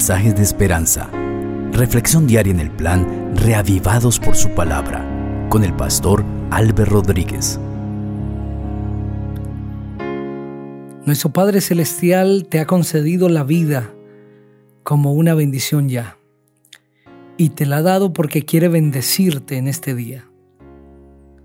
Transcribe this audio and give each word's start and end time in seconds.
mensajes 0.00 0.34
de 0.34 0.42
esperanza. 0.42 1.10
Reflexión 1.72 2.26
diaria 2.26 2.54
en 2.54 2.60
el 2.60 2.70
plan 2.70 3.36
Reavivados 3.36 4.18
por 4.18 4.34
su 4.34 4.48
palabra 4.54 5.06
con 5.50 5.62
el 5.62 5.76
pastor 5.76 6.24
Álvaro 6.50 6.86
Rodríguez. 6.86 7.60
Nuestro 11.04 11.34
Padre 11.34 11.60
Celestial 11.60 12.46
te 12.48 12.60
ha 12.60 12.66
concedido 12.66 13.28
la 13.28 13.44
vida 13.44 13.92
como 14.84 15.12
una 15.12 15.34
bendición 15.34 15.90
ya. 15.90 16.16
Y 17.36 17.50
te 17.50 17.66
la 17.66 17.76
ha 17.76 17.82
dado 17.82 18.14
porque 18.14 18.46
quiere 18.46 18.68
bendecirte 18.68 19.58
en 19.58 19.68
este 19.68 19.94
día. 19.94 20.30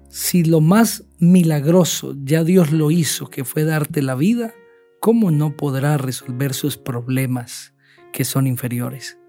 Si 0.08 0.46
lo 0.46 0.62
más 0.62 1.04
milagroso 1.20 2.16
ya 2.24 2.46
Dios 2.46 2.72
lo 2.72 2.90
hizo, 2.90 3.30
que 3.30 3.44
fue 3.44 3.66
darte 3.66 4.02
la 4.02 4.16
vida, 4.16 4.54
¿cómo 5.02 5.30
no 5.30 5.58
podrá 5.58 5.98
resolver 5.98 6.54
sus 6.54 6.78
problemas 6.78 7.75
que 8.16 8.24
son 8.24 8.48
inferiores? 8.48 9.20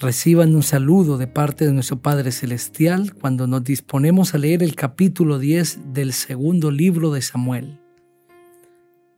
Reciban 0.00 0.54
un 0.54 0.64
saludo 0.64 1.16
de 1.16 1.28
parte 1.28 1.64
de 1.64 1.72
nuestro 1.72 2.02
Padre 2.02 2.32
Celestial 2.32 3.14
cuando 3.14 3.46
nos 3.46 3.62
disponemos 3.62 4.34
a 4.34 4.38
leer 4.38 4.64
el 4.64 4.74
capítulo 4.74 5.38
10 5.38 5.92
del 5.92 6.12
segundo 6.12 6.72
libro 6.72 7.12
de 7.12 7.22
Samuel. 7.22 7.80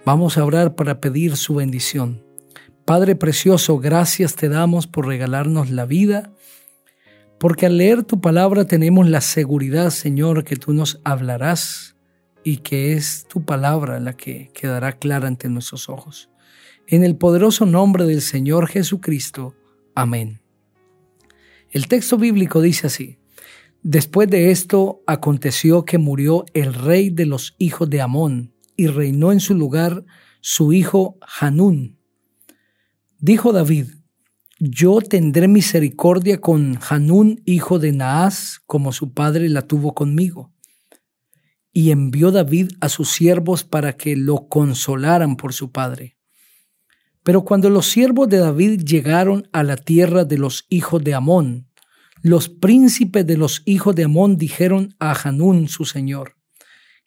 Vamos 0.05 0.37
a 0.37 0.45
orar 0.45 0.75
para 0.75 1.01
pedir 1.01 1.37
su 1.37 1.55
bendición. 1.55 2.23
Padre 2.85 3.17
precioso, 3.17 3.79
gracias 3.79 4.37
te 4.37 4.49
damos 4.49 4.87
por 4.87 5.07
regalarnos 5.07 5.71
la 5.71 5.87
vida 5.87 6.33
porque 7.39 7.65
al 7.65 7.79
leer 7.79 8.05
tu 8.05 8.21
palabra 8.21 8.67
tenemos 8.67 9.09
la 9.09 9.23
seguridad, 9.23 9.89
Señor, 9.89 10.45
que 10.45 10.57
tú 10.57 10.75
nos 10.75 11.01
hablarás 11.05 11.97
y 12.45 12.59
que 12.59 12.93
es 12.93 13.27
tu 13.27 13.45
palabra 13.47 14.01
la 14.01 14.13
que 14.13 14.51
quedará 14.53 14.93
clara 14.93 15.29
ante 15.29 15.49
nuestros 15.49 15.89
ojos. 15.89 16.30
En 16.93 17.05
el 17.05 17.15
poderoso 17.15 17.67
nombre 17.67 18.05
del 18.05 18.21
Señor 18.21 18.67
Jesucristo. 18.67 19.55
Amén. 19.95 20.41
El 21.71 21.87
texto 21.87 22.19
bíblico 22.19 22.61
dice 22.61 22.89
así. 22.89 23.17
Después 23.85 24.29
de 24.29 24.51
esto 24.51 25.01
aconteció 25.07 25.85
que 25.85 25.99
murió 25.99 26.45
el 26.53 26.75
rey 26.75 27.11
de 27.11 27.27
los 27.27 27.55
hijos 27.59 27.89
de 27.89 28.01
Amón 28.01 28.55
y 28.75 28.89
reinó 28.89 29.31
en 29.31 29.39
su 29.39 29.55
lugar 29.55 30.05
su 30.41 30.73
hijo 30.73 31.17
Hanún. 31.39 31.97
Dijo 33.21 33.53
David, 33.53 33.87
yo 34.59 35.01
tendré 35.01 35.47
misericordia 35.47 36.41
con 36.41 36.77
Hanún, 36.89 37.41
hijo 37.45 37.79
de 37.79 37.93
Naas, 37.93 38.63
como 38.67 38.91
su 38.91 39.15
padre 39.15 39.49
la 39.49 39.63
tuvo 39.63 39.95
conmigo. 39.95 40.53
Y 41.73 41.93
envió 41.93 42.33
David 42.33 42.73
a 42.81 42.89
sus 42.89 43.11
siervos 43.11 43.63
para 43.63 43.97
que 43.97 44.17
lo 44.17 44.49
consolaran 44.49 45.37
por 45.37 45.53
su 45.53 45.71
padre. 45.71 46.17
Pero 47.23 47.45
cuando 47.45 47.69
los 47.69 47.87
siervos 47.87 48.29
de 48.29 48.39
David 48.39 48.83
llegaron 48.83 49.49
a 49.53 49.63
la 49.63 49.77
tierra 49.77 50.25
de 50.25 50.39
los 50.39 50.67
hijos 50.71 51.03
de 51.05 51.15
Amón, 51.15 51.69
los 52.23 52.49
príncipes 52.49 53.27
de 53.27 53.37
los 53.37 53.63
hijos 53.65 53.95
de 53.95 54.05
Amón 54.05 54.37
dijeron 54.37 54.95
a 54.99 55.13
Hanún, 55.13 55.69
su 55.69 55.85
señor, 55.85 56.37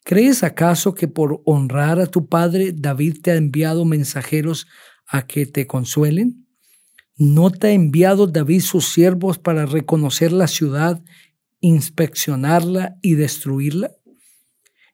¿crees 0.04 0.42
acaso 0.42 0.94
que 0.94 1.08
por 1.08 1.40
honrar 1.44 2.00
a 2.00 2.06
tu 2.06 2.28
padre 2.28 2.72
David 2.72 3.18
te 3.22 3.30
ha 3.30 3.36
enviado 3.36 3.84
mensajeros 3.84 4.66
a 5.06 5.26
que 5.26 5.46
te 5.46 5.66
consuelen? 5.66 6.46
¿No 7.16 7.50
te 7.50 7.68
ha 7.68 7.72
enviado 7.72 8.26
David 8.26 8.60
sus 8.60 8.86
siervos 8.88 9.38
para 9.38 9.66
reconocer 9.66 10.32
la 10.32 10.48
ciudad, 10.48 11.02
inspeccionarla 11.60 12.96
y 13.02 13.14
destruirla? 13.14 13.92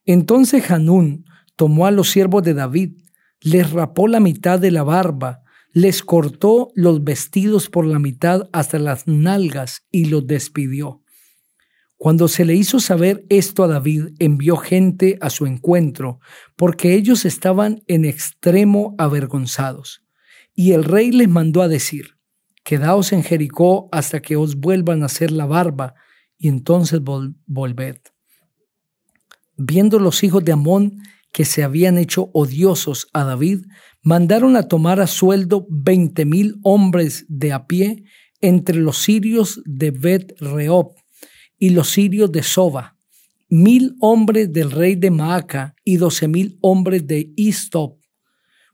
Entonces 0.05 0.69
Hanún 0.69 1.25
tomó 1.55 1.87
a 1.87 1.91
los 1.91 2.09
siervos 2.09 2.43
de 2.43 2.53
David, 2.53 3.00
les 3.41 3.71
rapó 3.71 4.07
la 4.07 4.19
mitad 4.19 4.59
de 4.59 4.71
la 4.71 4.83
barba, 4.83 5.43
les 5.73 6.03
cortó 6.03 6.71
los 6.75 7.03
vestidos 7.03 7.69
por 7.69 7.85
la 7.85 7.99
mitad 7.99 8.49
hasta 8.51 8.79
las 8.79 9.07
nalgas 9.07 9.85
y 9.91 10.05
los 10.05 10.27
despidió. 10.27 11.01
Cuando 11.97 12.27
se 12.27 12.45
le 12.45 12.55
hizo 12.55 12.79
saber 12.79 13.25
esto 13.29 13.63
a 13.63 13.67
David, 13.67 14.09
envió 14.19 14.57
gente 14.57 15.17
a 15.21 15.29
su 15.29 15.45
encuentro, 15.45 16.19
porque 16.55 16.95
ellos 16.95 17.25
estaban 17.25 17.83
en 17.87 18.05
extremo 18.05 18.95
avergonzados. 18.97 20.03
Y 20.55 20.71
el 20.71 20.83
rey 20.83 21.11
les 21.11 21.29
mandó 21.29 21.61
a 21.61 21.67
decir, 21.67 22.17
Quedaos 22.63 23.11
en 23.11 23.23
Jericó 23.23 23.89
hasta 23.91 24.21
que 24.21 24.35
os 24.35 24.55
vuelvan 24.55 25.03
a 25.03 25.07
hacer 25.07 25.31
la 25.31 25.45
barba, 25.45 25.95
y 26.37 26.47
entonces 26.47 27.01
volved. 27.45 27.97
Viendo 29.57 29.99
los 29.99 30.23
hijos 30.23 30.43
de 30.43 30.53
Amón 30.53 31.03
que 31.31 31.45
se 31.45 31.63
habían 31.63 31.97
hecho 31.97 32.29
odiosos 32.33 33.07
a 33.13 33.23
David, 33.23 33.65
mandaron 34.01 34.55
a 34.55 34.67
tomar 34.67 34.99
a 34.99 35.07
sueldo 35.07 35.65
veinte 35.69 36.25
mil 36.25 36.59
hombres 36.63 37.25
de 37.27 37.53
a 37.53 37.67
pie 37.67 38.03
entre 38.41 38.77
los 38.77 38.97
sirios 38.97 39.61
de 39.65 39.91
Bet 39.91 40.33
Reob 40.39 40.93
y 41.57 41.69
los 41.69 41.89
sirios 41.89 42.31
de 42.31 42.43
Soba, 42.43 42.97
mil 43.47 43.95
hombres 43.99 44.51
del 44.51 44.71
rey 44.71 44.95
de 44.95 45.11
Maaca 45.11 45.75
y 45.83 45.97
doce 45.97 46.27
mil 46.27 46.57
hombres 46.61 47.05
de 47.05 47.31
Istop, 47.35 48.01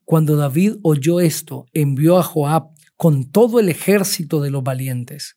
cuando 0.08 0.38
David 0.38 0.76
oyó 0.84 1.20
esto, 1.20 1.66
envió 1.74 2.18
a 2.18 2.24
Joab 2.24 2.70
con 2.96 3.30
todo 3.30 3.60
el 3.60 3.68
ejército 3.68 4.42
de 4.42 4.50
los 4.50 4.64
valientes. 4.64 5.36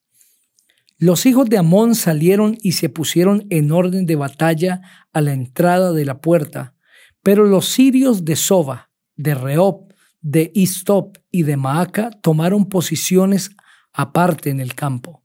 Los 0.97 1.27
hijos 1.27 1.49
de 1.49 1.59
Amón 1.59 1.97
salieron 1.97 2.57
y 2.63 2.73
se 2.73 2.89
pusieron 2.89 3.47
en 3.51 3.73
orden 3.73 4.07
de 4.07 4.15
batalla 4.15 4.81
a 5.13 5.23
la 5.23 5.33
entrada 5.33 5.93
de 5.93 6.05
la 6.05 6.21
puerta, 6.21 6.77
pero 7.23 7.45
los 7.45 7.67
sirios 7.67 8.25
de 8.25 8.37
Soba, 8.37 8.91
de 9.17 9.35
Reob, 9.35 9.93
de 10.21 10.51
Istop 10.55 11.17
y 11.31 11.43
de 11.45 11.57
Maaca 11.57 12.11
tomaron 12.23 12.69
posiciones 12.69 13.51
aparte 13.93 14.51
en 14.51 14.61
el 14.61 14.75
campo. 14.75 15.25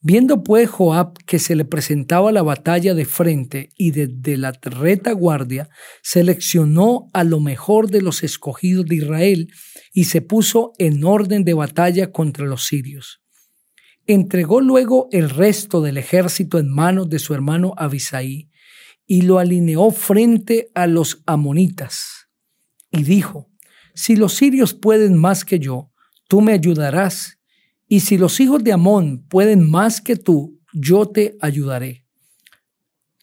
Viendo 0.00 0.44
pues 0.44 0.68
Joab 0.68 1.14
que 1.24 1.38
se 1.38 1.56
le 1.56 1.64
presentaba 1.64 2.30
la 2.30 2.42
batalla 2.42 2.94
de 2.94 3.06
frente 3.06 3.70
y 3.76 3.90
desde 3.90 4.36
la 4.36 4.52
retaguardia, 4.62 5.68
seleccionó 6.02 7.08
a 7.12 7.24
lo 7.24 7.40
mejor 7.40 7.90
de 7.90 8.02
los 8.02 8.22
escogidos 8.22 8.86
de 8.86 8.96
Israel 8.96 9.48
y 9.92 10.04
se 10.04 10.20
puso 10.20 10.72
en 10.78 11.02
orden 11.02 11.44
de 11.44 11.54
batalla 11.54 12.12
contra 12.12 12.46
los 12.46 12.66
sirios. 12.66 13.20
Entregó 14.06 14.60
luego 14.60 15.08
el 15.10 15.28
resto 15.30 15.80
del 15.80 15.98
ejército 15.98 16.58
en 16.58 16.72
manos 16.72 17.08
de 17.08 17.18
su 17.18 17.34
hermano 17.34 17.74
Abisaí 17.76 18.45
y 19.06 19.22
lo 19.22 19.38
alineó 19.38 19.90
frente 19.90 20.70
a 20.74 20.86
los 20.86 21.22
amonitas. 21.26 22.28
Y 22.90 23.04
dijo, 23.04 23.48
si 23.94 24.16
los 24.16 24.34
sirios 24.34 24.74
pueden 24.74 25.16
más 25.16 25.44
que 25.44 25.58
yo, 25.58 25.90
tú 26.28 26.40
me 26.40 26.52
ayudarás 26.52 27.36
y 27.88 28.00
si 28.00 28.18
los 28.18 28.40
hijos 28.40 28.64
de 28.64 28.72
Amón 28.72 29.24
pueden 29.28 29.70
más 29.70 30.00
que 30.00 30.16
tú, 30.16 30.60
yo 30.72 31.06
te 31.06 31.36
ayudaré. 31.40 32.04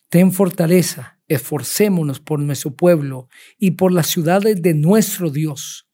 Ten 0.10 0.32
fortaleza, 0.32 1.20
esforcémonos 1.28 2.20
por 2.20 2.40
nuestro 2.40 2.76
pueblo 2.76 3.28
y 3.58 3.72
por 3.72 3.92
las 3.92 4.08
ciudades 4.08 4.62
de 4.62 4.74
nuestro 4.74 5.30
Dios, 5.30 5.88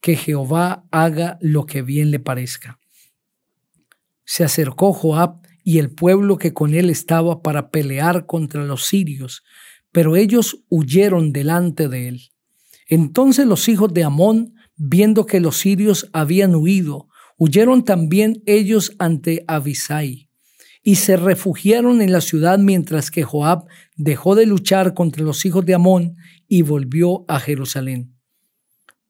que 0.00 0.16
Jehová 0.16 0.86
haga 0.90 1.38
lo 1.40 1.66
que 1.66 1.82
bien 1.82 2.10
le 2.10 2.18
parezca. 2.18 2.80
Se 4.24 4.44
acercó 4.44 4.92
Joab 4.92 5.46
y 5.66 5.80
el 5.80 5.90
pueblo 5.90 6.38
que 6.38 6.54
con 6.54 6.72
él 6.72 6.88
estaba 6.88 7.42
para 7.42 7.70
pelear 7.70 8.24
contra 8.24 8.64
los 8.64 8.86
sirios, 8.86 9.42
pero 9.90 10.14
ellos 10.16 10.62
huyeron 10.68 11.32
delante 11.32 11.88
de 11.88 12.08
él. 12.08 12.20
Entonces 12.88 13.46
los 13.46 13.68
hijos 13.68 13.92
de 13.92 14.04
Amón, 14.04 14.54
viendo 14.76 15.26
que 15.26 15.40
los 15.40 15.56
sirios 15.56 16.08
habían 16.12 16.54
huido, 16.54 17.08
Huyeron 17.38 17.84
también 17.84 18.42
ellos 18.46 18.92
ante 18.98 19.44
Abisai 19.46 20.30
y 20.82 20.94
se 20.94 21.16
refugiaron 21.16 22.00
en 22.00 22.10
la 22.10 22.22
ciudad 22.22 22.58
mientras 22.58 23.10
que 23.10 23.24
Joab 23.24 23.66
dejó 23.96 24.34
de 24.34 24.46
luchar 24.46 24.94
contra 24.94 25.22
los 25.22 25.44
hijos 25.44 25.66
de 25.66 25.74
Amón 25.74 26.16
y 26.48 26.62
volvió 26.62 27.26
a 27.28 27.38
Jerusalén. 27.38 28.14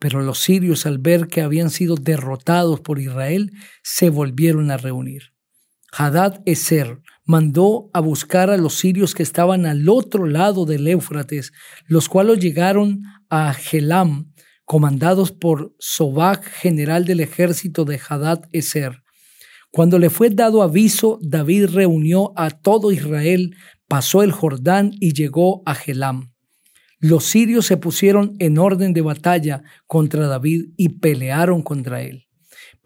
Pero 0.01 0.23
los 0.23 0.41
sirios 0.41 0.87
al 0.87 0.99
ver 0.99 1.29
que 1.29 1.41
habían 1.41 1.71
sido 1.71 1.95
derrotados 1.95 2.81
por 2.81 2.99
Israel 2.99 3.53
se 3.83 4.11
volvieron 4.11 4.71
a 4.73 4.77
reunir. 4.77 5.36
Hadad 5.93 6.43
Eser 6.47 7.01
mandó 7.25 7.91
a 7.93 8.01
buscar 8.01 8.51
a 8.51 8.57
los 8.57 8.75
sirios 8.75 9.15
que 9.15 9.23
estaban 9.23 9.67
al 9.67 9.89
otro 9.89 10.27
lado 10.27 10.65
del 10.65 10.87
Éufrates, 10.87 11.53
los 11.87 12.09
cuales 12.09 12.39
llegaron 12.39 13.03
a 13.29 13.53
Gelam 13.53 14.33
comandados 14.65 15.33
por 15.33 15.75
Sobak, 15.79 16.45
general 16.45 17.05
del 17.05 17.21
ejército 17.21 17.85
de 17.85 18.01
Hadad 18.07 18.45
Eser. 18.53 19.03
Cuando 19.71 19.99
le 19.99 20.11
fue 20.11 20.31
dado 20.31 20.63
aviso, 20.63 21.19
David 21.23 21.67
reunió 21.67 22.33
a 22.37 22.51
todo 22.51 22.93
Israel, 22.93 23.55
pasó 23.89 24.23
el 24.23 24.33
Jordán 24.33 24.93
y 25.01 25.13
llegó 25.13 25.63
a 25.67 25.75
Gelam. 25.75 26.33
Los 26.99 27.25
sirios 27.25 27.67
se 27.67 27.77
pusieron 27.77 28.35
en 28.39 28.59
orden 28.59 28.93
de 28.93 29.03
batalla 29.03 29.63
contra 29.87 30.27
David 30.27 30.71
y 30.77 30.89
pelearon 31.01 31.63
contra 31.63 32.03
él. 32.03 32.26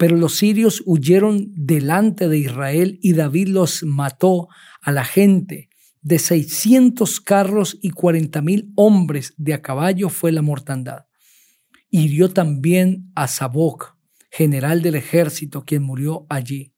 Pero 0.00 0.16
los 0.16 0.34
sirios 0.34 0.82
huyeron 0.84 1.52
delante 1.54 2.26
de 2.28 2.38
Israel 2.38 2.98
y 3.00 3.12
David 3.12 3.48
los 3.50 3.84
mató 3.84 4.48
a 4.80 4.90
la 4.90 5.04
gente. 5.04 5.68
De 6.02 6.18
seiscientos 6.18 7.20
carros 7.20 7.78
y 7.80 7.90
cuarenta 7.90 8.42
mil 8.42 8.72
hombres 8.74 9.34
de 9.36 9.54
a 9.54 9.62
caballo 9.62 10.08
fue 10.08 10.32
la 10.32 10.42
mortandad 10.42 11.04
hirió 11.90 12.30
también 12.30 13.10
a 13.14 13.26
Saboc, 13.26 13.96
general 14.30 14.80
del 14.80 14.94
ejército, 14.94 15.64
quien 15.64 15.82
murió 15.82 16.26
allí. 16.28 16.72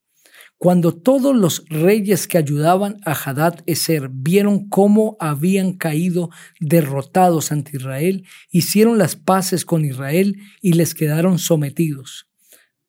Cuando 0.57 0.95
todos 0.95 1.37
los 1.37 1.65
reyes 1.69 2.29
que 2.29 2.39
ayudaban 2.39 2.99
a 3.05 3.13
Hadad 3.13 3.61
Eser 3.67 4.09
vieron 4.13 4.69
cómo 4.69 5.17
habían 5.19 5.73
caído 5.75 6.31
derrotados 6.61 7.51
ante 7.53 7.77
Israel, 7.77 8.25
hicieron 8.51 8.97
las 8.97 9.17
paces 9.17 9.65
con 9.65 9.85
Israel 9.85 10.37
y 10.61 10.75
les 10.75 10.95
quedaron 10.95 11.39
sometidos. 11.39 12.32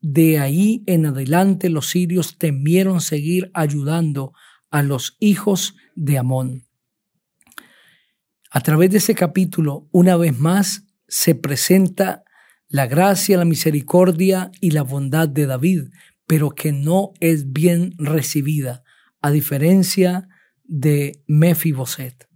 De 0.03 0.37
ahí 0.37 0.83
en 0.85 1.05
adelante 1.05 1.69
los 1.69 1.87
sirios 1.87 2.37
temieron 2.37 2.99
seguir 2.99 3.49
ayudando 3.53 4.33
a 4.69 4.83
los 4.83 5.15
hijos 5.21 5.77
de 5.95 6.17
Amón. 6.17 6.67
A 8.51 8.59
través 8.59 8.91
de 8.91 8.97
ese 8.97 9.15
capítulo, 9.15 9.87
una 9.93 10.17
vez 10.17 10.37
más, 10.37 10.83
se 11.07 11.35
presenta 11.35 12.25
la 12.67 12.85
gracia, 12.85 13.37
la 13.37 13.45
misericordia 13.45 14.51
y 14.59 14.71
la 14.71 14.81
bondad 14.81 15.29
de 15.29 15.45
David, 15.45 15.83
pero 16.27 16.49
que 16.49 16.73
no 16.73 17.13
es 17.21 17.53
bien 17.53 17.93
recibida, 17.97 18.83
a 19.21 19.31
diferencia 19.31 20.27
de 20.65 21.23
Mefiboset. 21.27 22.27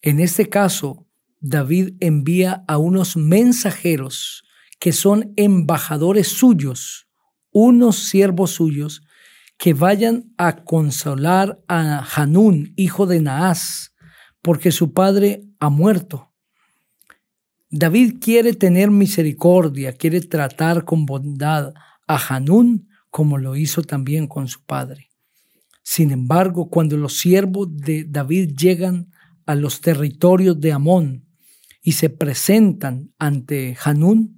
En 0.00 0.20
este 0.20 0.48
caso, 0.48 1.08
David 1.40 1.94
envía 1.98 2.62
a 2.68 2.78
unos 2.78 3.16
mensajeros 3.16 4.44
que 4.78 4.92
son 4.92 5.32
embajadores 5.36 6.28
suyos, 6.28 7.08
unos 7.50 7.96
siervos 8.08 8.52
suyos, 8.52 9.02
que 9.56 9.74
vayan 9.74 10.32
a 10.36 10.64
consolar 10.64 11.60
a 11.66 12.06
Hanún, 12.14 12.72
hijo 12.76 13.06
de 13.06 13.20
Naas, 13.20 13.94
porque 14.40 14.70
su 14.70 14.92
padre 14.92 15.42
ha 15.58 15.68
muerto. 15.68 16.32
David 17.70 18.14
quiere 18.20 18.54
tener 18.54 18.90
misericordia, 18.90 19.92
quiere 19.92 20.20
tratar 20.20 20.84
con 20.84 21.04
bondad 21.04 21.74
a 22.06 22.16
Hanún 22.16 22.88
como 23.10 23.38
lo 23.38 23.56
hizo 23.56 23.82
también 23.82 24.26
con 24.26 24.48
su 24.48 24.64
padre. 24.64 25.08
Sin 25.82 26.10
embargo, 26.10 26.68
cuando 26.68 26.96
los 26.96 27.18
siervos 27.18 27.68
de 27.74 28.04
David 28.04 28.52
llegan 28.56 29.10
a 29.46 29.54
los 29.54 29.80
territorios 29.80 30.60
de 30.60 30.72
Amón 30.72 31.26
y 31.82 31.92
se 31.92 32.10
presentan 32.10 33.12
ante 33.18 33.76
Hanún, 33.82 34.37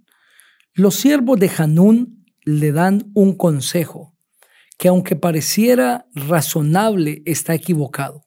los 0.80 0.96
siervos 0.96 1.38
de 1.38 1.50
Hanún 1.58 2.24
le 2.42 2.72
dan 2.72 3.10
un 3.14 3.36
consejo 3.36 4.16
que 4.78 4.88
aunque 4.88 5.14
pareciera 5.14 6.06
razonable 6.14 7.22
está 7.26 7.54
equivocado. 7.54 8.26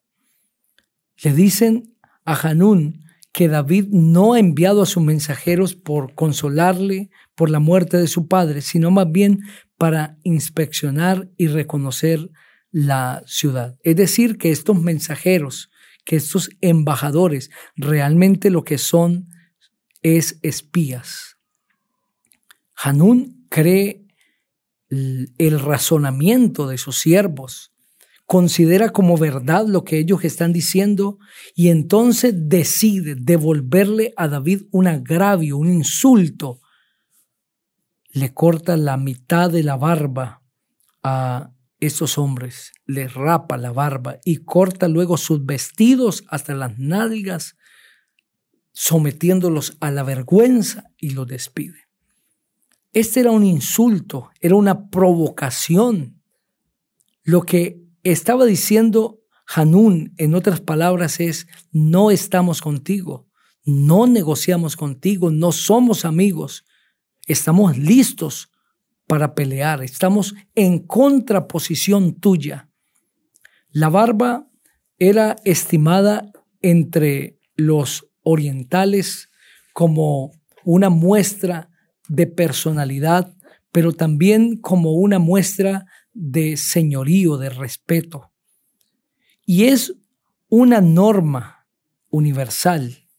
Le 1.24 1.34
dicen 1.34 1.96
a 2.26 2.36
Hanún 2.36 3.04
que 3.32 3.48
David 3.48 3.88
no 3.90 4.34
ha 4.34 4.40
enviado 4.40 4.84
a 4.84 4.86
sus 4.86 5.02
mensajeros 5.02 5.74
por 5.74 6.14
consolarle 6.14 7.10
por 7.34 7.50
la 7.50 7.60
muerte 7.60 7.98
de 7.98 8.08
su 8.08 8.28
padre, 8.28 8.62
sino 8.62 8.92
más 8.92 9.12
bien 9.12 9.40
para 9.80 10.20
inspeccionar 10.22 11.28
y 11.38 11.48
reconocer 11.48 12.30
la 12.70 13.24
ciudad. 13.26 13.80
Es 13.82 13.96
decir, 13.96 14.38
que 14.38 14.52
estos 14.52 14.80
mensajeros, 14.80 15.72
que 16.06 16.18
estos 16.18 16.52
embajadores, 16.62 17.50
realmente 17.76 18.52
lo 18.52 18.64
que 18.64 18.78
son 18.78 19.30
es 20.04 20.38
espías. 20.44 21.33
Hanún 22.86 23.48
cree 23.50 24.06
el 24.90 25.60
razonamiento 25.62 26.68
de 26.68 26.78
sus 26.78 27.00
siervos, 27.00 27.72
considera 28.26 28.90
como 28.90 29.18
verdad 29.18 29.66
lo 29.68 29.86
que 29.86 30.00
ellos 30.00 30.26
están 30.26 30.52
diciendo 30.52 31.18
y 31.56 31.70
entonces 31.70 32.34
decide 32.36 33.16
devolverle 33.16 34.14
a 34.18 34.28
David 34.28 34.64
un 34.72 34.88
agravio, 34.88 35.58
un 35.58 35.72
insulto. 35.72 36.60
Le 38.10 38.34
corta 38.34 38.76
la 38.76 38.98
mitad 38.98 39.50
de 39.50 39.64
la 39.64 39.78
barba 39.78 40.42
a 41.04 41.52
esos 41.80 42.18
hombres, 42.18 42.74
le 42.86 43.08
rapa 43.08 43.56
la 43.56 43.72
barba 43.72 44.18
y 44.26 44.44
corta 44.44 44.90
luego 44.90 45.16
sus 45.16 45.46
vestidos 45.46 46.26
hasta 46.28 46.54
las 46.54 46.78
nalgas, 46.78 47.56
sometiéndolos 48.74 49.78
a 49.80 49.90
la 49.90 50.04
vergüenza 50.04 50.92
y 50.98 51.12
los 51.12 51.28
despide. 51.28 51.83
Este 52.94 53.22
era 53.22 53.32
un 53.32 53.44
insulto, 53.44 54.30
era 54.40 54.56
una 54.56 54.90
provocación. 54.90 56.22
Lo 57.24 57.42
que 57.42 57.82
estaba 58.04 58.46
diciendo 58.46 59.20
Hanún, 59.48 60.14
en 60.18 60.36
otras 60.36 60.62
palabras, 60.62 61.20
es, 61.20 61.48
no 61.72 62.12
estamos 62.12 62.62
contigo, 62.62 63.28
no 63.66 64.06
negociamos 64.06 64.76
contigo, 64.76 65.32
no 65.32 65.52
somos 65.52 66.06
amigos, 66.06 66.66
estamos 67.26 67.78
listos 67.78 68.52
para 69.08 69.34
pelear, 69.34 69.84
estamos 69.84 70.36
en 70.54 70.80
contraposición 70.80 72.20
tuya. 72.20 72.70
La 73.70 73.90
barba 73.90 74.48
era 75.00 75.36
estimada 75.44 76.32
entre 76.62 77.40
los 77.56 78.08
orientales 78.22 79.30
como 79.74 80.32
una 80.64 80.90
muestra 80.90 81.73
de 82.14 82.28
personalidad, 82.28 83.36
pero 83.72 83.92
también 83.92 84.58
como 84.58 84.92
una 84.92 85.18
muestra 85.18 85.86
de 86.14 86.58
señorío, 86.58 87.38
de 87.38 87.50
respeto. 87.50 88.32
Y 89.46 89.66
es 89.66 89.96
una 90.48 90.80
norma 90.80 91.68
universal 92.10 93.10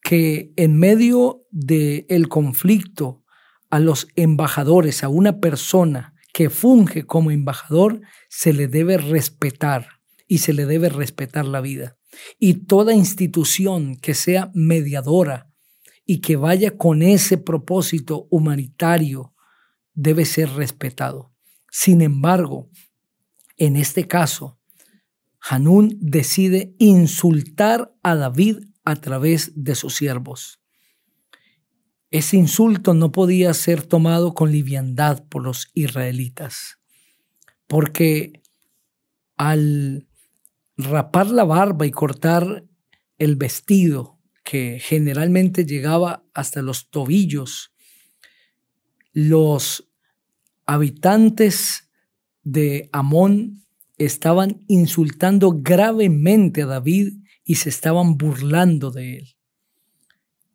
que 0.00 0.52
en 0.54 0.78
medio 0.78 1.42
del 1.50 2.06
el 2.08 2.28
conflicto 2.28 3.24
a 3.70 3.80
los 3.80 4.06
embajadores, 4.14 5.02
a 5.02 5.08
una 5.08 5.40
persona 5.40 6.14
que 6.32 6.48
funge 6.48 7.04
como 7.04 7.32
embajador, 7.32 8.00
se 8.28 8.52
le 8.52 8.68
debe 8.68 8.98
respetar 8.98 9.88
y 10.28 10.38
se 10.38 10.52
le 10.52 10.64
debe 10.64 10.90
respetar 10.90 11.44
la 11.44 11.60
vida. 11.60 11.98
Y 12.38 12.66
toda 12.66 12.94
institución 12.94 13.96
que 13.96 14.14
sea 14.14 14.52
mediadora 14.54 15.50
y 16.10 16.22
que 16.22 16.36
vaya 16.36 16.78
con 16.78 17.02
ese 17.02 17.36
propósito 17.36 18.28
humanitario 18.30 19.34
debe 19.92 20.24
ser 20.24 20.48
respetado. 20.54 21.34
Sin 21.70 22.00
embargo, 22.00 22.70
en 23.58 23.76
este 23.76 24.08
caso, 24.08 24.58
Hanún 25.38 25.98
decide 26.00 26.74
insultar 26.78 27.94
a 28.02 28.14
David 28.14 28.60
a 28.86 28.96
través 28.96 29.52
de 29.54 29.74
sus 29.74 29.96
siervos. 29.96 30.62
Ese 32.10 32.38
insulto 32.38 32.94
no 32.94 33.12
podía 33.12 33.52
ser 33.52 33.82
tomado 33.82 34.32
con 34.32 34.50
liviandad 34.50 35.28
por 35.28 35.44
los 35.44 35.68
israelitas, 35.74 36.78
porque 37.66 38.40
al 39.36 40.08
rapar 40.78 41.26
la 41.26 41.44
barba 41.44 41.84
y 41.84 41.90
cortar 41.90 42.64
el 43.18 43.36
vestido, 43.36 44.17
que 44.48 44.80
generalmente 44.80 45.66
llegaba 45.66 46.24
hasta 46.32 46.62
los 46.62 46.88
tobillos, 46.88 47.70
los 49.12 49.90
habitantes 50.64 51.90
de 52.44 52.88
Amón 52.90 53.66
estaban 53.98 54.64
insultando 54.66 55.52
gravemente 55.52 56.62
a 56.62 56.66
David 56.66 57.12
y 57.44 57.56
se 57.56 57.68
estaban 57.68 58.16
burlando 58.16 58.90
de 58.90 59.18
él. 59.18 59.36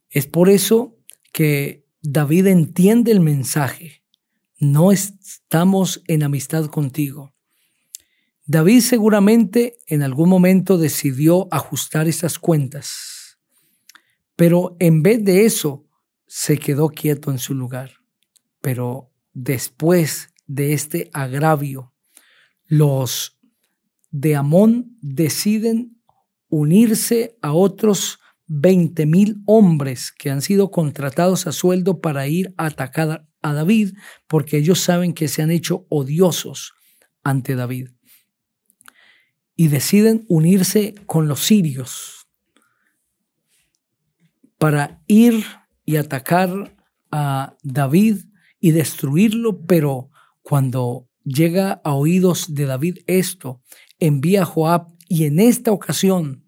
Es 0.10 0.26
por 0.26 0.50
eso 0.50 0.98
que 1.32 1.86
David 2.02 2.48
entiende 2.48 3.12
el 3.12 3.20
mensaje. 3.20 4.02
No 4.58 4.92
estamos 4.92 6.02
en 6.08 6.24
amistad 6.24 6.66
contigo. 6.66 7.36
David 8.48 8.80
seguramente 8.80 9.78
en 9.86 10.02
algún 10.02 10.30
momento 10.30 10.80
decidió 10.80 11.48
ajustar 11.52 12.08
esas 12.08 12.40
cuentas, 12.40 13.13
pero 14.36 14.76
en 14.80 15.04
vez 15.04 15.24
de 15.24 15.46
eso 15.46 15.86
se 16.28 16.58
quedó 16.58 16.90
quieto 16.90 17.32
en 17.32 17.40
su 17.40 17.54
lugar. 17.54 17.92
Pero 18.62 19.12
después 19.34 20.34
de 20.48 20.74
este 20.74 21.10
agravio, 21.14 21.94
los 22.66 23.40
de 24.10 24.36
Amón 24.36 24.98
deciden 25.02 26.02
unirse 26.50 27.38
a 27.42 27.54
otros 27.54 28.20
20 28.48 29.06
mil 29.06 29.42
hombres 29.46 30.12
que 30.12 30.30
han 30.30 30.42
sido 30.42 30.70
contratados 30.72 31.48
a 31.48 31.52
sueldo 31.52 32.02
para 32.02 32.28
ir 32.28 32.54
a 32.58 32.68
atacar 32.68 33.28
a 33.42 33.54
David, 33.54 33.94
porque 34.28 34.58
ellos 34.58 34.80
saben 34.80 35.14
que 35.14 35.28
se 35.28 35.42
han 35.42 35.52
hecho 35.52 35.86
odiosos 35.90 36.74
ante 37.24 37.56
David. 37.56 37.90
Y 39.56 39.68
deciden 39.68 40.26
unirse 40.28 40.96
con 41.06 41.28
los 41.28 41.42
sirios 41.42 42.23
para 44.64 45.02
ir 45.08 45.44
y 45.84 45.98
atacar 45.98 46.74
a 47.12 47.58
David 47.64 48.20
y 48.62 48.72
destruirlo, 48.72 49.66
pero 49.66 50.10
cuando 50.42 51.10
llega 51.26 51.82
a 51.84 51.96
oídos 51.96 52.56
de 52.56 52.66
David 52.66 53.00
esto, 53.06 53.62
envía 54.00 54.44
a 54.44 54.46
Joab 54.46 54.88
y 55.10 55.26
en 55.26 55.42
esta 55.42 55.74
ocasión 55.74 56.46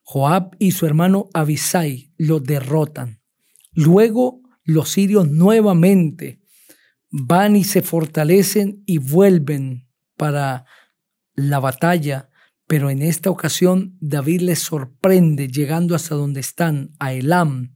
Joab 0.00 0.56
y 0.58 0.70
su 0.70 0.86
hermano 0.86 1.28
Abisai 1.34 2.14
lo 2.16 2.40
derrotan. 2.40 3.20
Luego 3.72 4.40
los 4.64 4.88
sirios 4.88 5.28
nuevamente 5.28 6.40
van 7.10 7.56
y 7.56 7.64
se 7.64 7.82
fortalecen 7.82 8.82
y 8.86 8.96
vuelven 8.96 9.86
para 10.16 10.64
la 11.34 11.60
batalla, 11.60 12.29
pero 12.70 12.88
en 12.88 13.02
esta 13.02 13.30
ocasión 13.30 13.96
David 14.00 14.42
les 14.42 14.60
sorprende 14.60 15.48
llegando 15.48 15.96
hasta 15.96 16.14
donde 16.14 16.38
están, 16.38 16.92
a 17.00 17.12
Elam, 17.12 17.74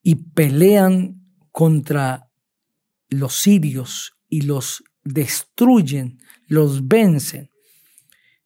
y 0.00 0.14
pelean 0.14 1.26
contra 1.50 2.30
los 3.08 3.34
sirios 3.34 4.12
y 4.28 4.42
los 4.42 4.84
destruyen, 5.02 6.20
los 6.46 6.86
vencen 6.86 7.50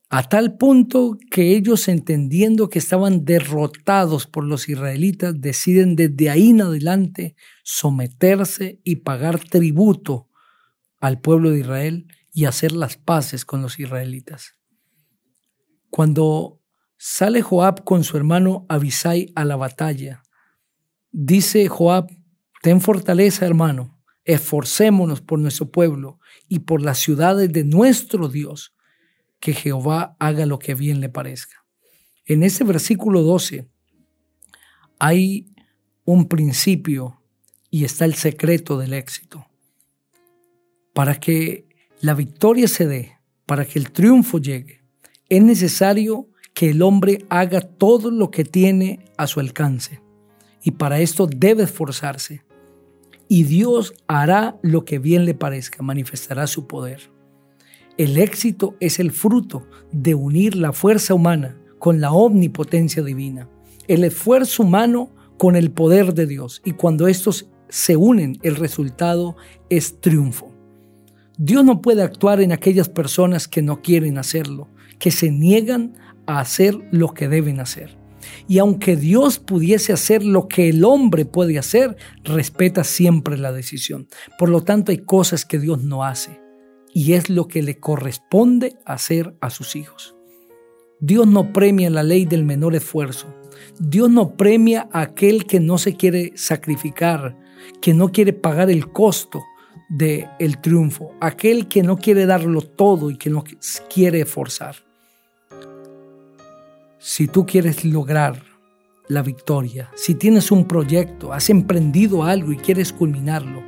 a 0.08 0.30
tal 0.30 0.56
punto 0.56 1.18
que 1.30 1.54
ellos 1.54 1.88
entendiendo 1.88 2.70
que 2.70 2.78
estaban 2.78 3.26
derrotados 3.26 4.26
por 4.26 4.44
los 4.46 4.66
israelitas, 4.66 5.38
deciden 5.42 5.94
desde 5.94 6.30
ahí 6.30 6.48
en 6.48 6.62
adelante 6.62 7.36
someterse 7.64 8.80
y 8.82 8.96
pagar 8.96 9.38
tributo 9.38 10.30
al 11.00 11.20
pueblo 11.20 11.50
de 11.50 11.60
Israel 11.60 12.06
y 12.32 12.46
hacer 12.46 12.72
las 12.72 12.96
paces 12.96 13.44
con 13.44 13.60
los 13.60 13.78
israelitas. 13.78 14.59
Cuando 15.90 16.60
sale 16.96 17.42
Joab 17.42 17.84
con 17.84 18.04
su 18.04 18.16
hermano 18.16 18.64
Abisai 18.68 19.32
a 19.34 19.44
la 19.44 19.56
batalla, 19.56 20.22
dice 21.10 21.68
Joab, 21.68 22.10
ten 22.62 22.80
fortaleza 22.80 23.46
hermano, 23.46 24.00
esforcémonos 24.24 25.20
por 25.20 25.38
nuestro 25.38 25.70
pueblo 25.70 26.20
y 26.48 26.60
por 26.60 26.82
las 26.82 26.98
ciudades 26.98 27.52
de 27.52 27.64
nuestro 27.64 28.28
Dios 28.28 28.74
que 29.40 29.54
Jehová 29.54 30.16
haga 30.20 30.46
lo 30.46 30.58
que 30.58 30.74
bien 30.74 31.00
le 31.00 31.08
parezca. 31.08 31.64
En 32.26 32.42
ese 32.42 32.62
versículo 32.62 33.22
12 33.22 33.68
hay 34.98 35.52
un 36.04 36.28
principio 36.28 37.22
y 37.70 37.84
está 37.84 38.04
el 38.04 38.14
secreto 38.14 38.78
del 38.78 38.92
éxito. 38.92 39.46
Para 40.92 41.18
que 41.18 41.68
la 42.00 42.14
victoria 42.14 42.68
se 42.68 42.86
dé, 42.86 43.18
para 43.46 43.64
que 43.64 43.78
el 43.78 43.90
triunfo 43.90 44.38
llegue, 44.38 44.79
es 45.30 45.42
necesario 45.42 46.28
que 46.52 46.70
el 46.70 46.82
hombre 46.82 47.24
haga 47.30 47.60
todo 47.60 48.10
lo 48.10 48.30
que 48.30 48.44
tiene 48.44 49.06
a 49.16 49.26
su 49.26 49.40
alcance. 49.40 50.02
Y 50.62 50.72
para 50.72 51.00
esto 51.00 51.26
debe 51.26 51.62
esforzarse. 51.62 52.44
Y 53.28 53.44
Dios 53.44 53.94
hará 54.08 54.58
lo 54.62 54.84
que 54.84 54.98
bien 54.98 55.24
le 55.24 55.34
parezca, 55.34 55.82
manifestará 55.82 56.48
su 56.48 56.66
poder. 56.66 57.12
El 57.96 58.18
éxito 58.18 58.74
es 58.80 58.98
el 58.98 59.12
fruto 59.12 59.66
de 59.92 60.14
unir 60.14 60.56
la 60.56 60.72
fuerza 60.72 61.14
humana 61.14 61.56
con 61.78 62.00
la 62.00 62.12
omnipotencia 62.12 63.02
divina, 63.02 63.48
el 63.86 64.04
esfuerzo 64.04 64.64
humano 64.64 65.10
con 65.38 65.54
el 65.54 65.70
poder 65.70 66.12
de 66.12 66.26
Dios. 66.26 66.60
Y 66.64 66.72
cuando 66.72 67.06
estos 67.06 67.48
se 67.68 67.96
unen, 67.96 68.38
el 68.42 68.56
resultado 68.56 69.36
es 69.68 70.00
triunfo. 70.00 70.49
Dios 71.42 71.64
no 71.64 71.80
puede 71.80 72.02
actuar 72.02 72.42
en 72.42 72.52
aquellas 72.52 72.90
personas 72.90 73.48
que 73.48 73.62
no 73.62 73.80
quieren 73.80 74.18
hacerlo, 74.18 74.68
que 74.98 75.10
se 75.10 75.30
niegan 75.30 75.94
a 76.26 76.38
hacer 76.38 76.78
lo 76.92 77.14
que 77.14 77.28
deben 77.28 77.60
hacer. 77.60 77.96
Y 78.46 78.58
aunque 78.58 78.94
Dios 78.94 79.38
pudiese 79.38 79.94
hacer 79.94 80.22
lo 80.22 80.48
que 80.48 80.68
el 80.68 80.84
hombre 80.84 81.24
puede 81.24 81.58
hacer, 81.58 81.96
respeta 82.24 82.84
siempre 82.84 83.38
la 83.38 83.52
decisión. 83.52 84.06
Por 84.38 84.50
lo 84.50 84.64
tanto, 84.64 84.92
hay 84.92 84.98
cosas 84.98 85.46
que 85.46 85.58
Dios 85.58 85.82
no 85.82 86.04
hace 86.04 86.42
y 86.92 87.14
es 87.14 87.30
lo 87.30 87.48
que 87.48 87.62
le 87.62 87.80
corresponde 87.80 88.76
hacer 88.84 89.34
a 89.40 89.48
sus 89.48 89.76
hijos. 89.76 90.14
Dios 91.00 91.26
no 91.26 91.54
premia 91.54 91.88
la 91.88 92.02
ley 92.02 92.26
del 92.26 92.44
menor 92.44 92.74
esfuerzo. 92.74 93.34
Dios 93.78 94.10
no 94.10 94.36
premia 94.36 94.90
a 94.92 95.00
aquel 95.00 95.46
que 95.46 95.58
no 95.58 95.78
se 95.78 95.96
quiere 95.96 96.32
sacrificar, 96.34 97.38
que 97.80 97.94
no 97.94 98.12
quiere 98.12 98.34
pagar 98.34 98.70
el 98.70 98.92
costo 98.92 99.40
del 99.88 100.28
el 100.38 100.58
triunfo, 100.58 101.14
aquel 101.20 101.68
que 101.68 101.82
no 101.82 101.96
quiere 101.96 102.26
darlo 102.26 102.62
todo 102.62 103.10
y 103.10 103.16
que 103.16 103.30
no 103.30 103.44
quiere 103.92 104.20
esforzar. 104.20 104.76
Si 106.98 107.26
tú 107.26 107.46
quieres 107.46 107.84
lograr 107.84 108.42
la 109.08 109.22
victoria, 109.22 109.90
si 109.94 110.14
tienes 110.14 110.50
un 110.50 110.66
proyecto, 110.66 111.32
has 111.32 111.50
emprendido 111.50 112.24
algo 112.24 112.52
y 112.52 112.56
quieres 112.56 112.92
culminarlo, 112.92 113.62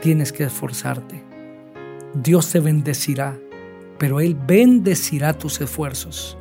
tienes 0.00 0.32
que 0.32 0.44
esforzarte. 0.44 1.22
Dios 2.14 2.50
te 2.50 2.60
bendecirá, 2.60 3.38
pero 3.98 4.20
Él 4.20 4.34
bendecirá 4.34 5.32
tus 5.34 5.60
esfuerzos. 5.60 6.36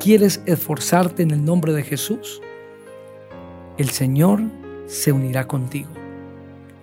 ¿Quieres 0.00 0.42
esforzarte 0.46 1.22
en 1.22 1.30
el 1.30 1.44
nombre 1.44 1.72
de 1.72 1.82
Jesús? 1.82 2.40
El 3.78 3.90
Señor 3.90 4.40
se 4.86 5.12
unirá 5.12 5.46
contigo. 5.46 6.05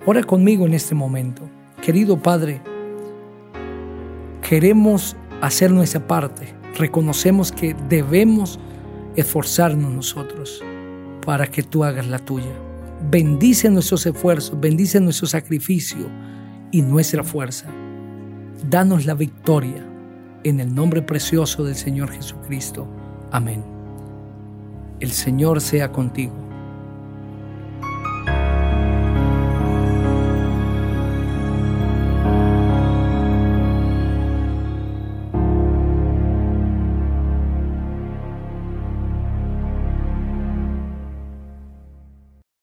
Ora 0.06 0.24
conmigo 0.24 0.66
en 0.66 0.74
este 0.74 0.96
momento. 0.96 1.50
Querido 1.82 2.18
Padre, 2.18 2.62
queremos 4.48 5.16
hacer 5.42 5.72
nuestra 5.72 6.06
parte. 6.06 6.54
Reconocemos 6.78 7.52
que 7.52 7.76
debemos 7.90 8.60
esforzarnos 9.16 9.92
nosotros 9.92 10.64
para 11.26 11.48
que 11.48 11.64
tú 11.64 11.84
hagas 11.84 12.08
la 12.08 12.20
tuya. 12.20 12.52
Bendice 13.10 13.70
nuestros 13.70 14.06
esfuerzos, 14.06 14.60
bendice 14.60 15.00
nuestro 15.00 15.28
sacrificio 15.28 16.08
y 16.72 16.82
nuestra 16.82 17.24
fuerza 17.24 17.70
danos 18.70 19.06
la 19.06 19.14
victoria. 19.14 19.86
En 20.44 20.60
el 20.60 20.74
nombre 20.74 21.02
precioso 21.02 21.64
del 21.64 21.76
Señor 21.76 22.12
Jesucristo. 22.12 22.88
Amén. 23.32 23.64
El 25.00 25.12
Señor 25.12 25.62
sea 25.62 25.92
contigo. 25.92 26.43